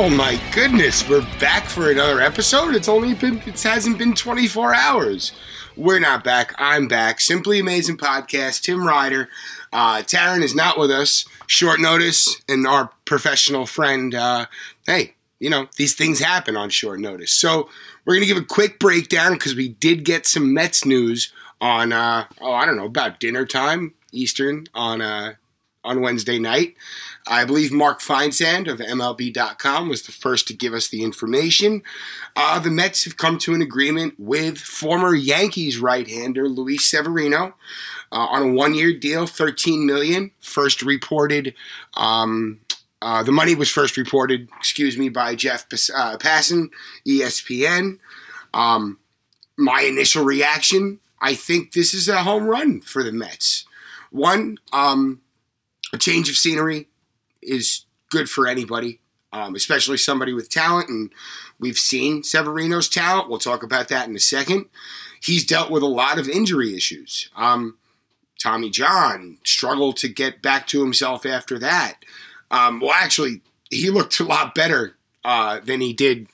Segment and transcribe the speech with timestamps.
[0.00, 2.76] Oh my goodness, we're back for another episode.
[2.76, 5.32] It's only been it hasn't been 24 hours.
[5.76, 6.54] We're not back.
[6.56, 7.20] I'm back.
[7.20, 8.62] Simply Amazing Podcast.
[8.62, 9.28] Tim Ryder.
[9.72, 11.24] Uh, Taryn is not with us.
[11.48, 14.14] Short notice, and our professional friend.
[14.14, 14.46] Uh,
[14.86, 17.32] hey, you know these things happen on short notice.
[17.32, 17.68] So
[18.04, 21.92] we're gonna give a quick breakdown because we did get some Mets news on.
[21.92, 25.34] Uh, oh, I don't know about dinner time Eastern on uh,
[25.84, 26.74] on Wednesday night.
[27.26, 31.82] I believe Mark Feinsand of MLB.com was the first to give us the information.
[32.34, 37.54] Uh, the Mets have come to an agreement with former Yankees right-hander Luis Severino
[38.10, 40.30] uh, on a one-year deal, 13 million.
[40.40, 41.54] First reported.
[41.94, 42.60] Um,
[43.00, 46.70] uh, the money was first reported, excuse me, by Jeff Pas- uh, Passan,
[47.06, 47.98] ESPN.
[48.52, 48.98] Um,
[49.56, 53.66] my initial reaction, I think this is a home run for the Mets.
[54.10, 55.20] One, um,
[55.92, 56.88] a change of scenery
[57.42, 59.00] is good for anybody,
[59.32, 60.88] um, especially somebody with talent.
[60.88, 61.12] And
[61.58, 63.28] we've seen Severino's talent.
[63.28, 64.66] We'll talk about that in a second.
[65.20, 67.30] He's dealt with a lot of injury issues.
[67.36, 67.78] Um,
[68.40, 71.98] Tommy John struggled to get back to himself after that.
[72.50, 76.28] Um, well, actually, he looked a lot better uh, than he did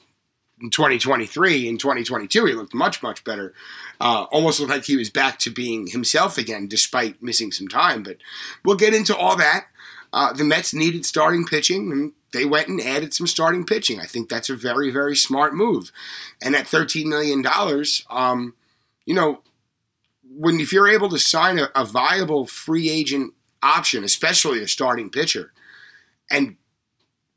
[0.61, 1.69] in 2023.
[1.69, 3.55] In 2022, he looked much, much better.
[4.01, 8.03] Uh, almost looked like he was back to being himself again, despite missing some time.
[8.03, 8.19] But
[8.65, 9.67] we'll get into all that.
[10.13, 13.99] Uh, the Mets needed starting pitching, and they went and added some starting pitching.
[13.99, 15.91] I think that's a very, very smart move.
[16.41, 17.45] And at $13 million,
[18.11, 18.55] um,
[19.07, 19.41] you know,
[20.37, 25.11] when if you're able to sign a, a viable free agent option, especially a starting
[25.11, 25.53] pitcher,
[26.31, 26.57] and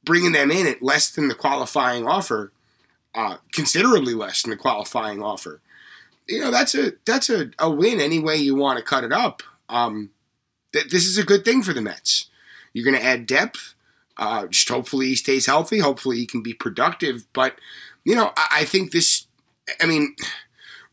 [0.04, 2.52] bringing them in at less than the qualifying offer,
[3.18, 5.60] uh, considerably less than the qualifying offer,
[6.28, 9.12] you know that's a that's a, a win any way you want to cut it
[9.12, 9.42] up.
[9.68, 10.12] Um,
[10.72, 12.30] th- this is a good thing for the Mets.
[12.74, 13.74] You're going to add depth.
[14.18, 15.80] Uh, just hopefully he stays healthy.
[15.80, 17.26] Hopefully he can be productive.
[17.34, 17.56] But
[18.04, 19.26] you know, I, I think this.
[19.82, 20.16] I mean,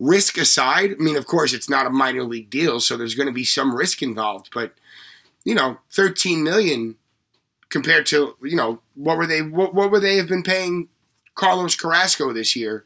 [0.01, 0.93] risk aside.
[0.93, 3.45] I mean, of course, it's not a minor league deal, so there's going to be
[3.45, 4.49] some risk involved.
[4.53, 4.73] But
[5.45, 6.97] you know, 13 million
[7.69, 10.89] compared to you know what were they what, what would they have been paying
[11.35, 12.85] Carlos Carrasco this year?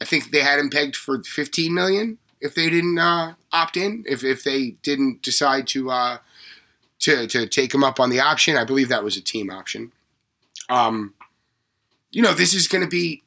[0.00, 4.04] I think they had him pegged for 15 million if they didn't uh, opt in.
[4.06, 5.90] If if they didn't decide to.
[5.90, 6.18] Uh,
[7.02, 8.56] to, to take him up on the option.
[8.56, 9.92] I believe that was a team option.
[10.68, 11.14] Um,
[12.10, 13.22] you know, this is going to be,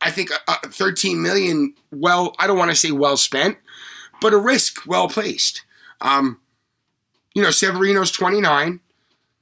[0.00, 1.74] I think, a, a 13 million.
[1.92, 3.58] Well, I don't want to say well spent,
[4.20, 5.64] but a risk well placed.
[6.00, 6.40] Um,
[7.34, 8.80] you know, Severino's 29.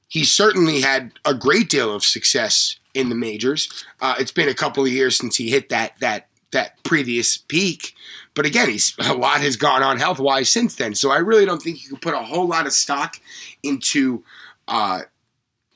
[0.09, 3.85] He certainly had a great deal of success in the majors.
[4.01, 7.93] Uh, it's been a couple of years since he hit that that that previous peak.
[8.35, 10.95] But again, he's a lot has gone on health wise since then.
[10.95, 13.17] So I really don't think you can put a whole lot of stock
[13.61, 14.23] into
[14.67, 15.01] uh,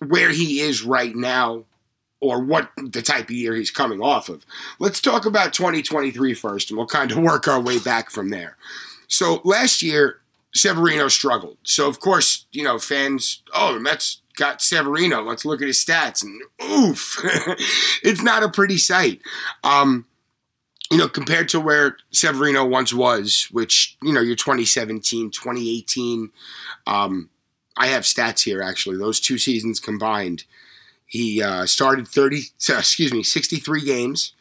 [0.05, 1.66] where he is right now
[2.19, 4.44] or what the type of year he's coming off of.
[4.79, 8.57] Let's talk about 2023 first, and we'll kind of work our way back from there.
[9.07, 10.22] So last year,
[10.57, 11.57] Severino struggled.
[11.63, 15.22] So of course, you know, fans, oh, the Mets got Severino.
[15.22, 17.19] Let's look at his stats, and oof,
[18.03, 19.22] it's not a pretty sight.
[19.63, 20.06] Um,
[20.90, 26.29] you know, compared to where Severino once was, which, you know, your 2017, 2018,
[26.85, 27.29] um,
[27.75, 30.46] I have stats here actually, those two seasons combined.
[31.06, 34.34] He uh, started 30, excuse me, 63 games,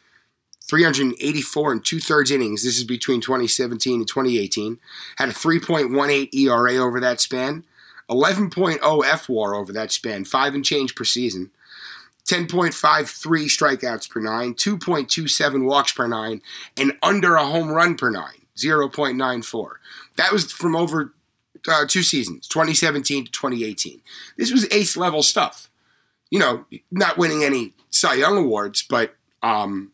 [0.67, 2.63] 384 and two thirds innings.
[2.63, 4.79] This is between 2017 and 2018.
[5.17, 7.63] Had a 3.18 ERA over that span,
[8.09, 11.51] 11.0 FWAR over that span, five and change per season.
[12.25, 16.41] 10.53 strikeouts per nine, 2.27 walks per nine,
[16.75, 19.69] and under a home run per nine, 0.94.
[20.17, 21.13] That was from over
[21.69, 24.01] uh, two seasons, 2017 to 2018.
[24.37, 25.69] This was ace level stuff.
[26.29, 29.93] You know, not winning any Cy Young awards, but um,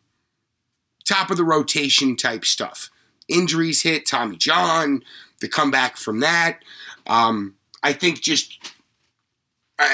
[1.04, 2.90] top of the rotation type stuff.
[3.28, 5.02] Injuries hit, Tommy John,
[5.40, 6.58] the comeback from that.
[7.06, 8.74] Um, I think just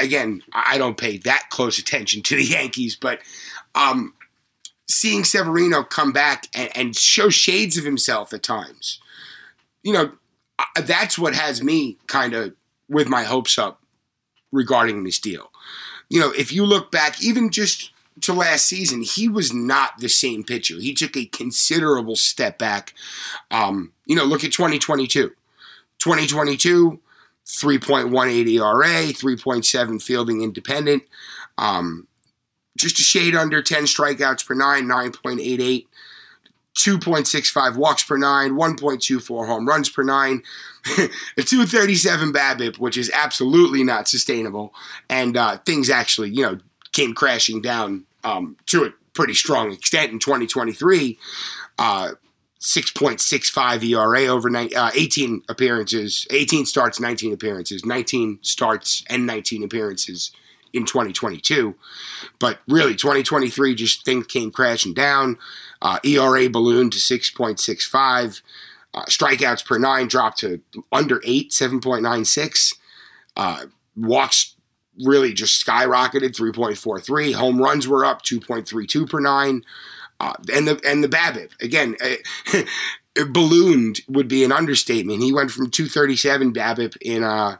[0.00, 3.20] again, I don't pay that close attention to the Yankees, but
[3.74, 4.14] um,
[4.88, 9.00] seeing Severino come back and, and, show shades of himself at times,
[9.82, 10.12] you know,
[10.82, 12.54] that's what has me kind of
[12.88, 13.80] with my hopes up
[14.52, 15.50] regarding this deal.
[16.08, 17.92] You know, if you look back, even just
[18.22, 20.76] to last season, he was not the same pitcher.
[20.78, 22.94] He took a considerable step back.
[23.50, 25.32] Um, you know, look at 2022.
[26.00, 26.98] 2022,
[27.46, 31.02] 3.18 ERA, 3.7 fielding independent,
[31.58, 32.06] um,
[32.76, 35.86] just a shade under 10 strikeouts per nine, 9.88,
[36.74, 40.42] 2.65 walks per nine, 1.24 home runs per nine,
[41.36, 44.72] a 237 BABIP, which is absolutely not sustainable.
[45.10, 46.58] And uh, things actually, you know,
[46.92, 51.18] came crashing down um, to a pretty strong extent in 2023.
[51.78, 52.12] Uh,
[52.60, 60.30] 6.65 ERA over uh, 18 appearances, 18 starts, 19 appearances, 19 starts and 19 appearances
[60.72, 61.74] in 2022.
[62.38, 65.38] But really, 2023 just things came crashing down.
[65.80, 68.42] Uh, ERA ballooned to 6.65.
[68.92, 70.60] Uh, strikeouts per nine dropped to
[70.92, 72.74] under eight, 7.96.
[73.36, 73.66] Uh,
[73.96, 74.56] walks
[75.04, 77.34] really just skyrocketed, 3.43.
[77.34, 79.64] Home runs were up, 2.32 per nine.
[80.18, 82.62] Uh, and the and the BABIP again, uh,
[83.32, 85.22] ballooned would be an understatement.
[85.22, 87.56] He went from 237 BABIP in uh,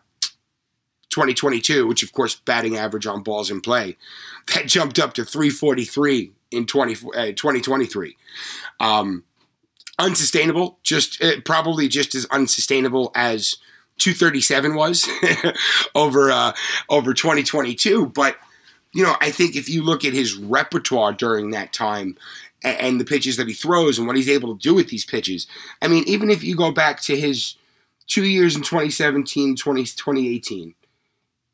[1.10, 3.96] 2022, which of course batting average on balls in play,
[4.54, 8.16] that jumped up to 343 in 20, uh, 2023.
[8.78, 9.24] Um,
[9.98, 13.56] unsustainable, just uh, probably just as unsustainable as
[14.00, 15.08] 237 was
[15.94, 16.52] over uh,
[16.88, 18.06] over 2022.
[18.06, 18.36] But
[18.92, 22.16] you know, I think if you look at his repertoire during that time
[22.64, 25.04] and, and the pitches that he throws and what he's able to do with these
[25.04, 25.46] pitches,
[25.80, 27.56] I mean, even if you go back to his
[28.06, 30.74] two years in 2017, 20, 2018,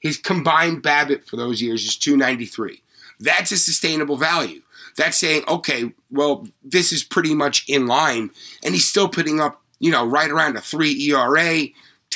[0.00, 2.82] his combined BABIP for those years is 293.
[3.18, 4.62] That's a sustainable value.
[4.96, 8.30] That's saying, okay, well, this is pretty much in line,
[8.64, 11.66] and he's still putting up, you know, right around a three ERA,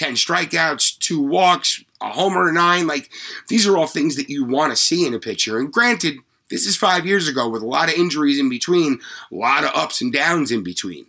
[0.01, 2.87] 10 strikeouts, two walks, a homer, nine.
[2.87, 3.11] Like,
[3.49, 5.59] these are all things that you want to see in a pitcher.
[5.59, 6.17] And granted,
[6.49, 8.99] this is five years ago with a lot of injuries in between,
[9.31, 11.05] a lot of ups and downs in between.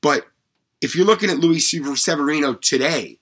[0.00, 0.26] But
[0.80, 3.18] if you're looking at Luis Severino today,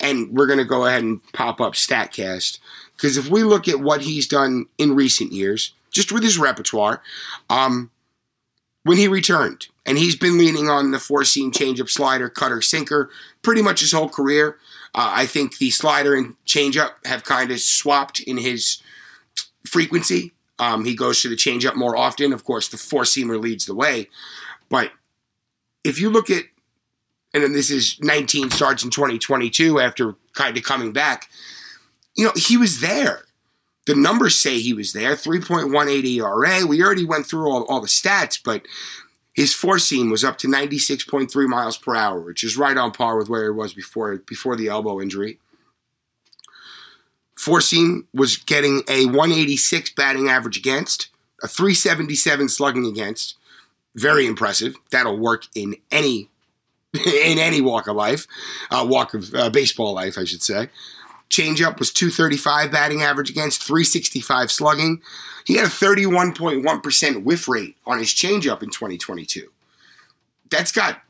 [0.00, 2.58] and we're going to go ahead and pop up StatCast,
[2.96, 7.02] because if we look at what he's done in recent years, just with his repertoire,
[7.50, 7.90] um,
[8.86, 13.10] when he returned, and he's been leaning on the four seam changeup, slider, cutter, sinker
[13.42, 14.58] pretty much his whole career.
[14.94, 18.80] Uh, I think the slider and changeup have kind of swapped in his
[19.66, 20.34] frequency.
[20.60, 22.32] Um, he goes to the changeup more often.
[22.32, 24.08] Of course, the four seamer leads the way.
[24.68, 24.92] But
[25.82, 26.44] if you look at,
[27.34, 31.28] and then this is 19 starts in 2022 after kind of coming back,
[32.14, 33.25] you know, he was there.
[33.86, 36.66] The numbers say he was there 3.18 ERA.
[36.66, 38.66] We already went through all, all the stats, but
[39.32, 43.18] his four seam was up to 96.3 miles per hour, which is right on par
[43.18, 45.38] with where it was before before the elbow injury.
[47.38, 51.10] Four seam was getting a 186 batting average against,
[51.42, 53.36] a 377 slugging against.
[53.94, 54.74] Very impressive.
[54.90, 56.30] That'll work in any
[56.94, 58.26] in any walk of life,
[58.70, 60.70] uh, walk of uh, baseball life, I should say.
[61.30, 65.02] Changeup was 235 batting average against, 365 slugging.
[65.44, 69.50] He had a 31.1% whiff rate on his changeup in 2022.
[70.50, 71.00] That's got,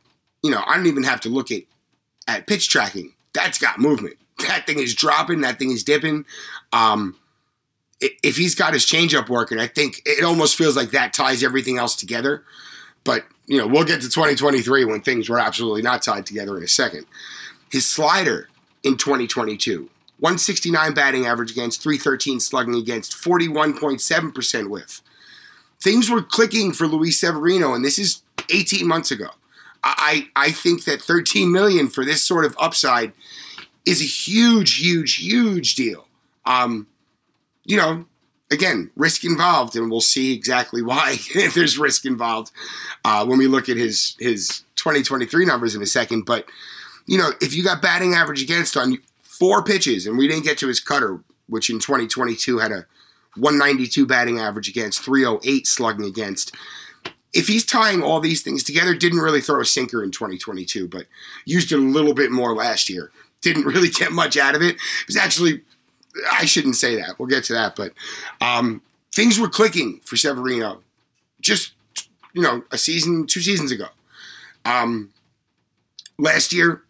[0.42, 1.62] you know, I don't even have to look at,
[2.26, 3.14] at pitch tracking.
[3.32, 4.16] That's got movement.
[4.46, 6.26] That thing is dropping, that thing is dipping.
[6.72, 7.16] Um,
[8.00, 11.78] if he's got his changeup working, I think it almost feels like that ties everything
[11.78, 12.44] else together.
[13.04, 16.62] But, you know, we'll get to 2023 when things were absolutely not tied together in
[16.62, 17.06] a second.
[17.70, 18.48] His slider
[18.82, 25.02] in 2022 169 batting average against, 313 slugging against, 41.7% whiff.
[25.80, 29.28] Things were clicking for Luis Severino, and this is 18 months ago.
[29.82, 33.12] I, I think that 13 million for this sort of upside
[33.84, 36.08] is a huge, huge, huge deal.
[36.44, 36.88] Um,
[37.64, 38.06] you know,
[38.50, 42.50] again, risk involved, and we'll see exactly why if there's risk involved
[43.04, 46.24] uh, when we look at his his 2023 numbers in a second.
[46.24, 46.46] But
[47.06, 48.98] you know, if you got batting average against on
[49.38, 52.86] four pitches, and we didn't get to his cutter, which in 2022 had a
[53.36, 56.54] 192 batting average against, 308 slugging against.
[57.32, 61.06] If he's tying all these things together, didn't really throw a sinker in 2022, but
[61.44, 63.10] used it a little bit more last year.
[63.42, 64.76] Didn't really get much out of it.
[64.76, 65.62] It was actually,
[66.32, 67.18] I shouldn't say that.
[67.18, 67.92] We'll get to that, but
[68.40, 68.80] um,
[69.14, 70.82] things were clicking for Severino
[71.40, 71.72] just,
[72.32, 73.86] you know, a season, two seasons ago.
[74.64, 75.12] Um,
[76.18, 76.82] last year,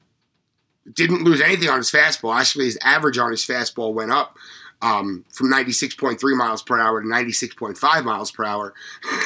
[0.95, 2.39] didn't lose anything on his fastball.
[2.39, 4.37] Actually, his average on his fastball went up
[4.83, 8.75] um, from 96.3 miles per hour to 96.5 miles per hour.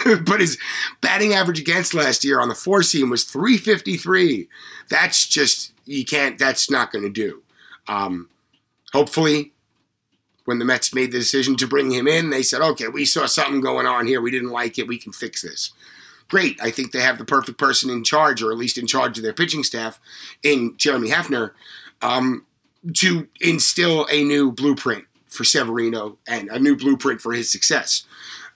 [0.25, 0.59] but his
[1.00, 4.49] batting average against last year on the four seam was 353.
[4.88, 7.43] That's just, you can't, that's not going to do.
[7.88, 8.29] Um,
[8.93, 9.52] hopefully,
[10.45, 13.26] when the Mets made the decision to bring him in, they said, okay, we saw
[13.26, 14.21] something going on here.
[14.21, 14.88] We didn't like it.
[14.88, 15.73] We can fix this
[16.30, 16.58] great.
[16.62, 19.25] I think they have the perfect person in charge, or at least in charge of
[19.25, 20.00] their pitching staff,
[20.42, 21.50] in Jeremy Hefner,
[22.00, 22.46] um,
[22.94, 28.04] to instill a new blueprint for Severino and a new blueprint for his success.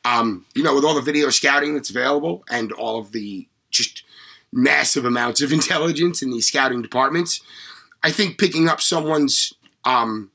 [0.05, 4.05] Um, you know, with all the video scouting that's available and all of the just
[4.53, 7.41] massive amounts of intelligence in these scouting departments,
[8.03, 9.55] I think picking up someone's
[9.85, 10.31] um,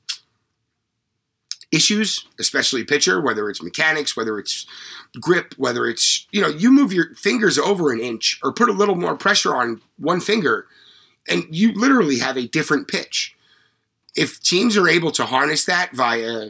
[1.71, 4.65] issues, especially pitcher, whether it's mechanics, whether it's
[5.19, 8.73] grip, whether it's, you know, you move your fingers over an inch or put a
[8.73, 10.67] little more pressure on one finger,
[11.27, 13.35] and you literally have a different pitch.
[14.15, 16.49] If teams are able to harness that via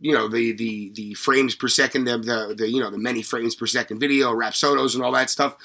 [0.00, 3.22] you know the the the frames per second the, the the you know the many
[3.22, 5.56] frames per second video rapsodos and all that stuff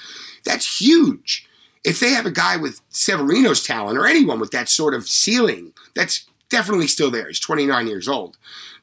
[0.44, 1.48] that's huge
[1.84, 5.72] if they have a guy with severino's talent or anyone with that sort of ceiling
[5.96, 8.38] that's definitely still there he's 29 years old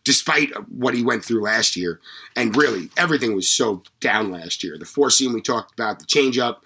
[0.05, 2.01] despite what he went through last year
[2.37, 6.05] and really everything was so down last year the four seam we talked about the
[6.05, 6.57] changeup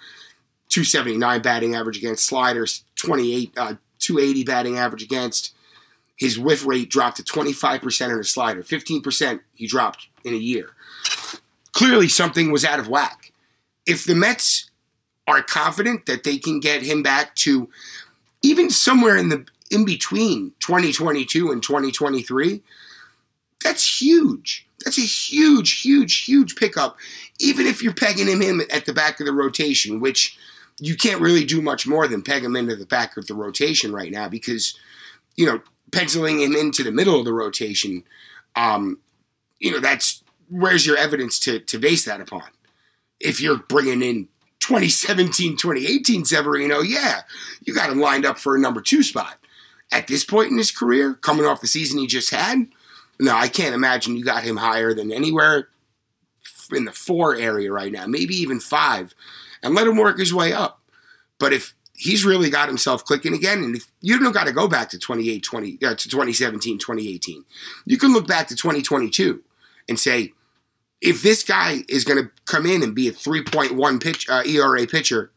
[0.69, 5.55] 279 batting average against sliders 28 uh, 280 batting average against
[6.17, 8.63] his whiff rate dropped to 25% on a slider.
[8.63, 10.71] 15% he dropped in a year.
[11.73, 13.33] Clearly, something was out of whack.
[13.87, 14.71] If the Mets
[15.29, 17.69] are confident that they can get him back to
[18.43, 22.63] even somewhere in the in between 2022 and 2023,
[23.63, 24.67] that's huge.
[24.85, 26.97] That's a huge, huge, huge pickup.
[27.41, 30.39] Even if you're pegging him at the back of the rotation, which
[30.79, 33.93] you can't really do much more than peg him into the back of the rotation
[33.93, 34.79] right now because,
[35.37, 35.61] you know,
[35.93, 38.05] penciling him into the middle of the rotation,
[38.55, 38.99] um,
[39.59, 42.45] you know, that's where's your evidence to, to base that upon?
[43.19, 44.29] If you're bringing in
[44.61, 47.23] 2017, 2018 Severino, yeah,
[47.63, 49.39] you got him lined up for a number two spot.
[49.93, 52.67] At this point in his career, coming off the season he just had,
[53.19, 55.69] no, I can't imagine you got him higher than anywhere
[56.73, 59.15] in the four area right now, maybe even five,
[59.63, 60.81] and let him work his way up.
[61.39, 63.63] But if he's really got himself clicking again.
[63.63, 67.45] And if, you don't got to go back to 28, 20, uh, to 2017, 2018.
[67.87, 69.43] You can look back to 2022
[69.89, 70.33] and say,
[71.01, 74.87] if this guy is going to come in and be a 3.1 pitch uh, ERA
[74.87, 75.31] pitcher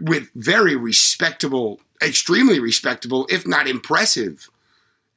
[0.00, 4.50] with very respectable, extremely respectable, if not impressive,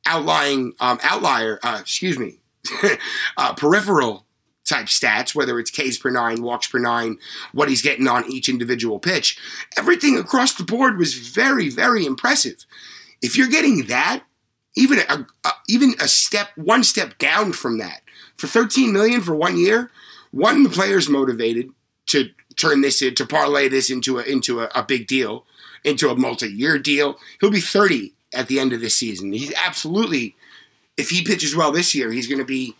[0.05, 2.39] outlying um, outlier, uh, excuse me,
[3.37, 4.25] uh, peripheral
[4.65, 7.17] type stats, whether it's Ks per nine, walks per nine,
[7.51, 9.37] what he's getting on each individual pitch.
[9.77, 12.65] Everything across the board was very, very impressive.
[13.21, 14.23] If you're getting that,
[14.75, 18.01] even a, a, even a step, one step down from that,
[18.35, 19.91] for 13 million for one year,
[20.31, 21.69] one the player's motivated
[22.07, 25.45] to turn this in, to parlay this into a into a, a big deal,
[25.83, 27.17] into a multi-year deal.
[27.39, 29.33] He'll be 30 at the end of this season.
[29.33, 30.35] He's absolutely,
[30.97, 32.75] if he pitches well this year, he's going to be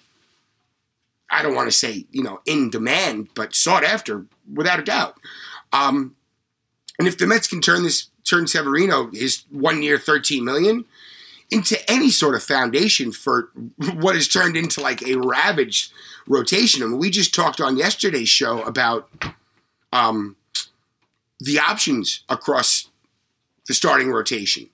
[1.34, 5.18] I don't want to say, you know, in demand, but sought after without a doubt.
[5.74, 6.16] Um,
[7.00, 10.86] and if the Mets can turn this, turn Severino, his one year, 13 million,
[11.50, 13.50] into any sort of foundation for
[13.96, 15.92] what has turned into like a ravaged
[16.28, 16.84] rotation.
[16.84, 19.10] I mean, we just talked on yesterday's show about
[19.92, 20.36] um,
[21.40, 22.90] the options across
[23.68, 24.70] the starting rotation.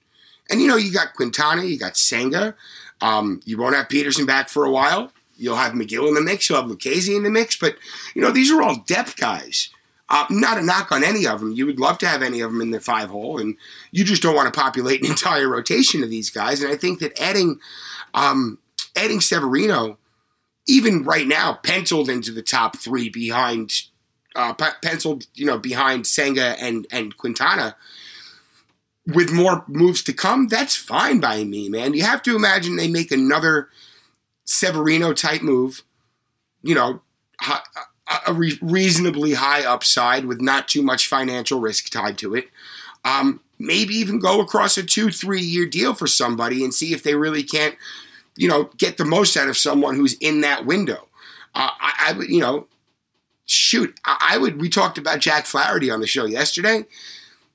[0.50, 2.55] And you know, you got Quintana, you got Senga.
[3.01, 5.12] Um, you won't have Peterson back for a while.
[5.38, 6.50] You'll have Megill in the mix.
[6.50, 7.58] You'll have Lucchesi in the mix.
[7.58, 7.77] But,
[8.13, 9.69] you know, these are all depth guys.
[10.10, 11.53] Uh, not a knock on any of them.
[11.53, 13.55] You would love to have any of them in the five hole, and
[13.91, 16.62] you just don't want to populate an entire rotation of these guys.
[16.62, 17.60] And I think that adding
[18.15, 18.58] um,
[18.96, 20.00] adding Severino,
[20.67, 23.84] even right now, penciled into the top three behind
[24.36, 27.75] uh, penciled, you know, behind Senga and and Quintana,
[29.13, 31.93] with more moves to come, that's fine by me, man.
[31.93, 33.69] You have to imagine they make another
[34.45, 35.83] Severino type move,
[36.61, 37.01] you know,
[38.27, 42.49] a reasonably high upside with not too much financial risk tied to it.
[43.05, 47.03] Um, maybe even go across a two, three year deal for somebody and see if
[47.03, 47.75] they really can't,
[48.35, 51.07] you know, get the most out of someone who's in that window.
[51.53, 52.67] Uh, I, would, you know,
[53.45, 54.59] shoot, I, I would.
[54.59, 56.85] We talked about Jack Flaherty on the show yesterday.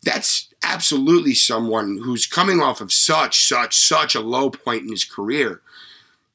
[0.03, 5.05] That's absolutely someone who's coming off of such, such, such a low point in his
[5.05, 5.61] career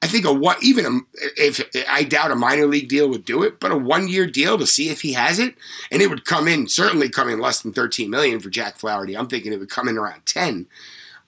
[0.02, 1.00] I think a what even a,
[1.36, 4.58] if I doubt a minor league deal would do it, but a one year deal
[4.58, 5.56] to see if he has it,
[5.92, 9.18] and it would come in certainly come in less than thirteen million for Jack Flaherty.
[9.18, 10.68] I'm thinking it would come in around ten.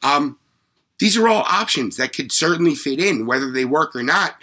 [0.01, 0.39] Um,
[0.99, 4.35] these are all options that could certainly fit in, whether they work or not.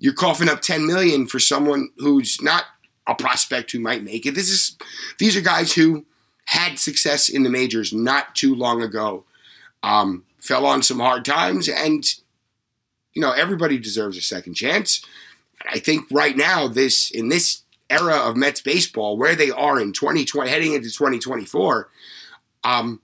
[0.00, 2.64] You're coughing up ten million for someone who's not
[3.06, 4.34] a prospect who might make it.
[4.34, 4.76] This is
[5.18, 6.06] these are guys who
[6.50, 9.22] had success in the majors not too long ago,
[9.84, 12.04] um, fell on some hard times, and
[13.14, 15.04] you know, everybody deserves a second chance.
[15.70, 19.92] I think right now, this in this era of Mets baseball, where they are in
[19.92, 21.88] 2020, heading into 2024,
[22.64, 23.00] um,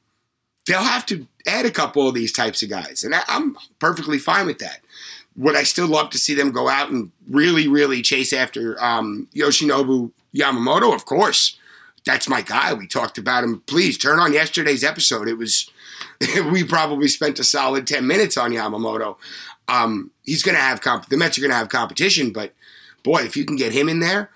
[0.67, 4.19] they'll have to add a couple of these types of guys, and I, I'm perfectly
[4.19, 4.81] fine with that.
[5.37, 9.29] Would I still love to see them go out and really, really chase after um,
[9.37, 10.93] Yoshinobu Yamamoto?
[10.93, 11.57] Of course,
[12.07, 12.73] that's my guy.
[12.73, 13.63] We talked about him.
[13.67, 15.29] Please turn on yesterday's episode.
[15.29, 15.71] It was
[16.51, 19.17] we probably spent a solid 10 minutes on Yamamoto.
[19.69, 22.55] Um, he's going to have comp- the Mets are going to have competition, but
[23.03, 24.31] boy, if you can get him in there,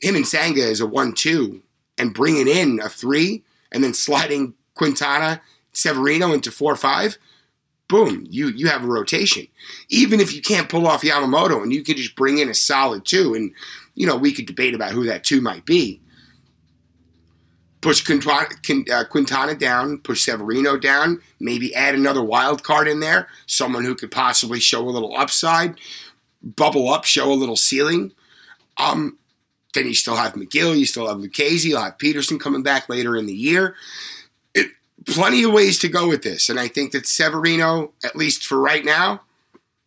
[0.00, 1.62] him and Senga is a one-two,
[1.98, 5.40] and bringing in a three, and then sliding Quintana,
[5.72, 7.18] Severino into four-five.
[7.88, 9.46] Boom, you you have a rotation.
[9.88, 13.04] Even if you can't pull off Yamamoto, and you could just bring in a solid
[13.04, 13.52] two, and
[13.94, 16.00] you know we could debate about who that two might be
[17.86, 23.84] push Quintana, uh, down, push Severino down, maybe add another wild card in there, someone
[23.84, 25.76] who could possibly show a little upside,
[26.42, 28.10] bubble up, show a little ceiling.
[28.76, 29.18] Um,
[29.72, 33.14] then you still have Megill, you still have Lucchesi, you'll have Peterson coming back later
[33.14, 33.76] in the year.
[34.52, 34.72] It,
[35.06, 38.58] plenty of ways to go with this, and I think that Severino, at least for
[38.58, 39.20] right now,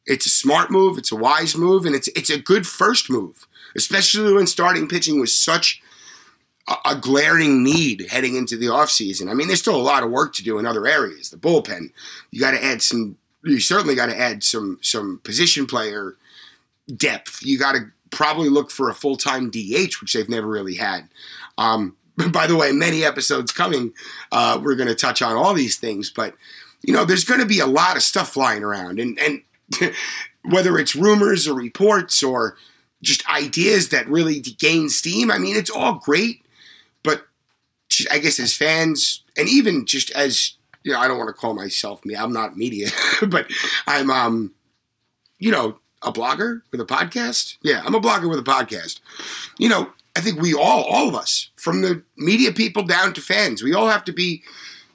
[0.05, 3.45] it's a smart move, it's a wise move, and it's it's a good first move,
[3.75, 5.81] especially when starting pitching was such
[6.85, 9.29] a, glaring need heading into the offseason.
[9.29, 11.29] I mean, there's still a lot of work to do in other areas.
[11.29, 11.91] The bullpen,
[12.31, 13.17] you got to add some.
[13.43, 16.15] You certainly got to add some some position player
[16.95, 17.41] depth.
[17.43, 21.09] You got to probably look for a full time DH, which they've never really had.
[21.57, 21.95] Um,
[22.31, 23.93] by the way, many episodes coming,
[24.31, 26.35] uh, we're going to touch on all these things, but
[26.81, 29.41] you know, there's going to be a lot of stuff flying around, and and
[30.43, 32.57] whether it's rumors or reports or
[33.01, 35.31] just ideas that really gain steam.
[35.31, 36.41] I mean, it's all great.
[38.11, 40.53] I guess as fans and even just as
[40.83, 42.15] you know, I don't want to call myself me.
[42.15, 42.89] I'm not media,
[43.27, 43.47] but
[43.87, 44.53] I'm um,
[45.37, 47.57] you know, a blogger with a podcast.
[47.61, 48.99] Yeah, I'm a blogger with a podcast.
[49.57, 53.21] You know, I think we all, all of us, from the media people down to
[53.21, 54.43] fans, we all have to be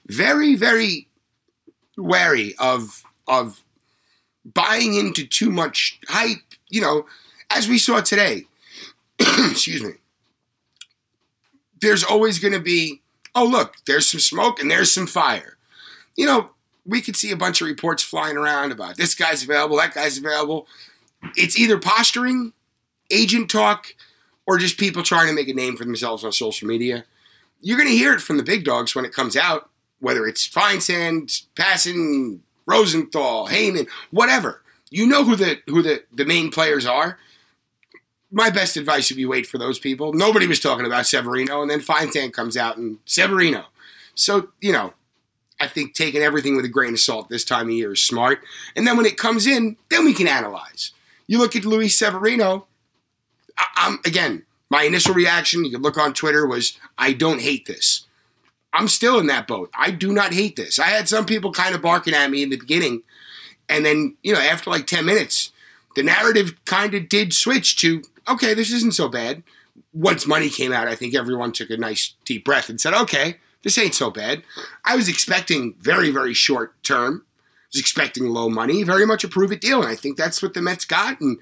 [0.06, 1.08] very, very
[1.96, 3.62] wary of of
[4.44, 6.38] buying into too much hype.
[6.68, 7.06] You know,
[7.50, 8.44] as we saw today.
[9.20, 9.92] excuse me
[11.84, 13.00] there's always going to be,
[13.34, 15.56] oh, look, there's some smoke and there's some fire.
[16.16, 16.50] You know,
[16.86, 20.18] we could see a bunch of reports flying around about this guy's available, that guy's
[20.18, 20.66] available.
[21.36, 22.52] It's either posturing,
[23.10, 23.94] agent talk,
[24.46, 27.04] or just people trying to make a name for themselves on social media.
[27.60, 29.70] You're going to hear it from the big dogs when it comes out,
[30.00, 34.62] whether it's Feinsand, Passan, Rosenthal, Heyman, whatever.
[34.90, 37.18] You know who the who the, the main players are
[38.34, 40.12] my best advice would be wait for those people.
[40.12, 43.66] Nobody was talking about Severino, and then Feinsand comes out and Severino.
[44.16, 44.92] So, you know,
[45.60, 48.40] I think taking everything with a grain of salt this time of year is smart.
[48.74, 50.90] And then when it comes in, then we can analyze.
[51.28, 52.66] You look at Luis Severino,
[53.56, 57.66] I, I'm, again, my initial reaction, you can look on Twitter, was I don't hate
[57.66, 58.06] this.
[58.72, 59.70] I'm still in that boat.
[59.78, 60.80] I do not hate this.
[60.80, 63.04] I had some people kind of barking at me in the beginning.
[63.68, 65.52] And then, you know, after like 10 minutes,
[65.94, 69.42] the narrative kind of did switch to okay, this isn't so bad.
[69.92, 73.38] Once money came out, I think everyone took a nice deep breath and said, okay,
[73.62, 74.44] this ain't so bad.
[74.84, 77.24] I was expecting very, very short term.
[77.26, 79.80] I was expecting low money, very much a prove it deal.
[79.80, 81.20] And I think that's what the Mets got.
[81.20, 81.38] And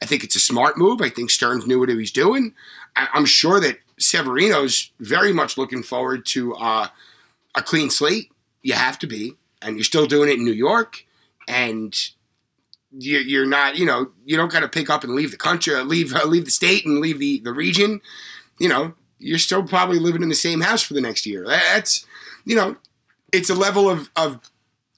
[0.00, 1.00] I think it's a smart move.
[1.00, 2.54] I think Stearns knew what he was doing.
[2.94, 6.88] I, am sure that Severino's very much looking forward to uh,
[7.54, 8.30] a clean slate.
[8.62, 9.34] You have to be.
[9.60, 11.04] And you're still doing it in New York.
[11.48, 11.96] And
[12.98, 15.82] you're not, you know, you don't got to pick up and leave the country, uh,
[15.82, 18.00] leave uh, leave the state and leave the the region.
[18.58, 21.44] You know, you're still probably living in the same house for the next year.
[21.46, 22.06] That's,
[22.44, 22.76] you know,
[23.32, 24.40] it's a level of of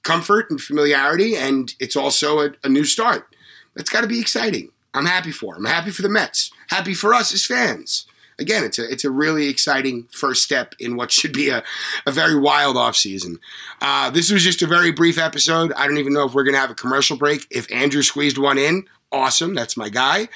[0.03, 3.35] comfort and familiarity, and it's also a, a new start.
[3.75, 4.71] That's got to be exciting.
[4.93, 5.55] I'm happy for.
[5.55, 6.51] I'm happy for the Mets.
[6.69, 8.05] Happy for us as fans
[8.39, 11.63] again, it's a it's a really exciting first step in what should be a,
[12.05, 13.37] a very wild offseason.
[13.81, 15.71] Uh, this was just a very brief episode.
[15.73, 17.47] I don't even know if we're gonna have a commercial break.
[17.49, 19.53] If Andrew squeezed one in, awesome.
[19.53, 20.27] That's my guy.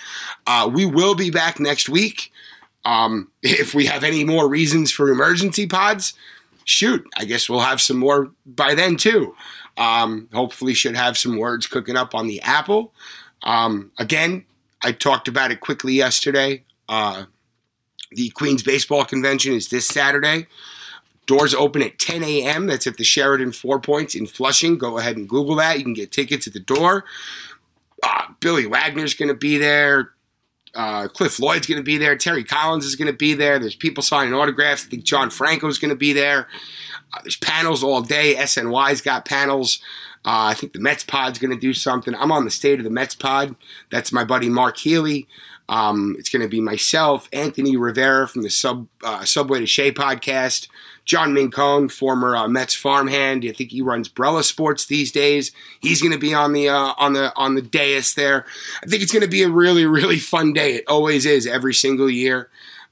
[0.48, 2.32] Uh, we will be back next week.
[2.86, 6.14] Um, if we have any more reasons for emergency pods,
[6.66, 9.36] shoot, I guess we'll have some more by then too.
[9.78, 12.94] Um, hopefully, should have some words cooking up on the Apple.
[13.44, 14.46] Um, again,
[14.82, 16.64] I talked about it quickly yesterday.
[16.88, 17.26] Uh,
[18.12, 20.48] the Queens Baseball Convention is this Saturday.
[21.26, 22.66] Doors open at 10 a.m.
[22.66, 24.78] That's at the Sheraton Four Points in Flushing.
[24.78, 25.78] Go ahead and Google that.
[25.78, 27.06] You can get tickets at the door.
[28.02, 30.12] Uh, Billy Wagner's going to be there.
[30.74, 32.16] Uh, Cliff Floyd's going to be there.
[32.16, 33.60] Terry Collins is going to be there.
[33.60, 34.86] There's people signing autographs.
[34.86, 36.48] I think John Franco's going to be there.
[37.14, 38.36] Uh, there's panels all day.
[38.36, 39.80] SNY's got panels.
[40.26, 42.14] Uh, I think the Mets pod's going to do something.
[42.16, 43.56] I'm on the state of the Mets pod.
[43.90, 45.28] That's my buddy Mark Healy.
[45.70, 49.92] Um, it's going to be myself, Anthony Rivera from the Sub uh, Subway to Shea
[49.92, 50.68] podcast,
[51.06, 53.46] John Mincone, former uh, Mets farmhand.
[53.48, 55.52] I think he runs Brella Sports these days.
[55.80, 58.46] He's going to be on the uh, on the on the dais there.
[58.84, 60.76] I think it's going to be a really really fun day.
[60.76, 62.50] It always is every single year.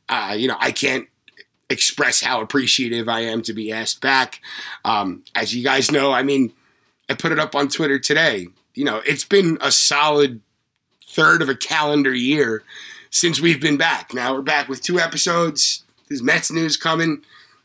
[0.08, 1.08] Uh, you know, I can't
[1.70, 4.40] express how appreciative I am to be asked back.
[4.86, 6.54] Um, as you guys know, I mean,
[7.10, 10.40] I put it up on Twitter today you know, it's been a solid
[11.10, 12.62] third of a calendar year
[13.10, 14.14] since we've been back.
[14.14, 15.84] Now we're back with two episodes.
[16.08, 17.24] There's Mets news coming.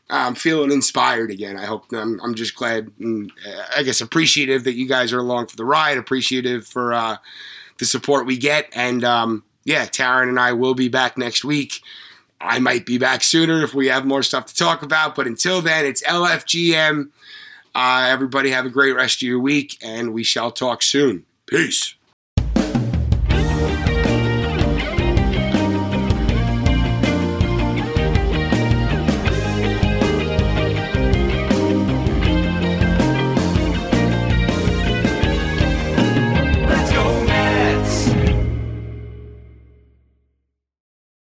[0.09, 1.55] I'm feeling inspired again.
[1.55, 5.19] I hope I'm, I'm just glad and uh, I guess appreciative that you guys are
[5.19, 5.99] along for the ride.
[5.99, 7.17] Appreciative for uh,
[7.77, 8.67] the support we get.
[8.73, 11.81] And um, yeah, Taryn and I will be back next week.
[12.41, 15.13] I might be back sooner if we have more stuff to talk about.
[15.15, 17.09] But until then, it's LFGM.
[17.75, 21.25] Uh, everybody have a great rest of your week, and we shall talk soon.
[21.45, 21.95] Peace.